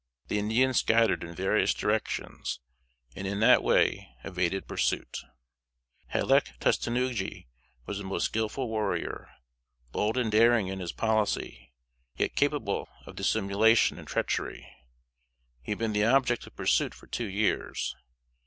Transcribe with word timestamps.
The 0.29 0.39
Indians 0.39 0.79
scattered 0.79 1.23
in 1.23 1.35
various 1.35 1.75
directions, 1.75 2.59
and 3.15 3.27
in 3.27 3.39
that 3.41 3.61
way 3.61 4.15
evaded 4.23 4.67
pursuit. 4.67 5.19
Halec 6.11 6.53
Tustenuggee 6.59 7.45
was 7.85 7.99
a 7.99 8.03
most 8.03 8.23
skillful 8.25 8.67
warrior: 8.67 9.29
bold 9.91 10.17
and 10.17 10.31
daring 10.31 10.69
in 10.69 10.79
his 10.79 10.91
policy, 10.91 11.71
yet 12.17 12.35
capable 12.35 12.89
of 13.05 13.15
dissimulation 13.15 13.99
and 13.99 14.07
treachery. 14.07 14.67
He 15.61 15.73
had 15.73 15.77
been 15.77 15.93
the 15.93 16.05
object 16.05 16.47
of 16.47 16.55
pursuit 16.55 16.95
for 16.95 17.05
two 17.05 17.27
years. 17.29 17.95